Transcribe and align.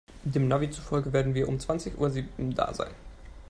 Dem 0.23 0.47
Navi 0.47 0.71
zufolge 0.71 1.13
werden 1.13 1.35
wir 1.35 1.47
um 1.47 1.59
zwanzig 1.59 1.99
Uhr 1.99 2.09
sieben 2.09 2.55
da 2.55 2.73
sein. 2.73 2.89